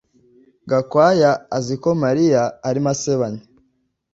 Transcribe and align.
Gakwaya 0.69 1.31
azi 1.57 1.75
ko 1.81 1.89
Mariya 2.03 2.43
arimo 2.69 2.89
asebanya 2.93 3.43